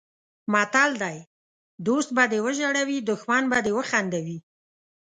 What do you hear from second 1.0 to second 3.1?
دی: دوست به دې وژړوي